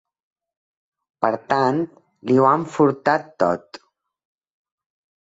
Per 1.25 1.29
tant, 1.51 1.77
li 2.29 2.37
ho 2.37 2.47
han 2.53 2.65
furtat 2.77 3.29
tot. 3.45 3.81